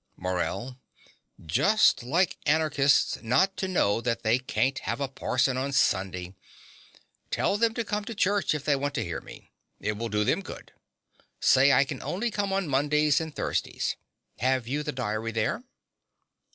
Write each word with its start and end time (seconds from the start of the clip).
MORELL. 0.17 0.79
Just 1.45 2.01
like 2.01 2.39
Anarchists 2.47 3.21
not 3.21 3.55
to 3.57 3.67
know 3.67 4.01
that 4.01 4.23
they 4.23 4.39
can't 4.39 4.79
have 4.79 4.99
a 4.99 5.07
parson 5.07 5.57
on 5.57 5.71
Sunday! 5.71 6.33
Tell 7.29 7.55
them 7.55 7.75
to 7.75 7.85
come 7.85 8.03
to 8.05 8.15
church 8.15 8.55
if 8.55 8.65
they 8.65 8.75
want 8.75 8.95
to 8.95 9.03
hear 9.03 9.21
me: 9.21 9.51
it 9.79 9.91
will 9.97 10.09
do 10.09 10.23
them 10.23 10.41
good. 10.41 10.73
Say 11.39 11.71
I 11.71 11.83
can 11.85 12.01
only 12.01 12.31
come 12.31 12.51
on 12.51 12.67
Mondays 12.67 13.21
and 13.21 13.35
Thursdays. 13.35 13.95
Have 14.39 14.67
you 14.67 14.81
the 14.81 14.91
diary 14.91 15.29
there? 15.33 15.63